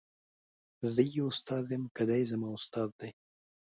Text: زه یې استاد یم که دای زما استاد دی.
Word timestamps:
زه 0.93 1.01
یې 1.13 1.21
استاد 1.31 1.63
یم 1.73 1.83
که 1.95 2.03
دای 2.09 2.23
زما 2.31 2.49
استاد 2.57 2.89
دی. 2.99 3.11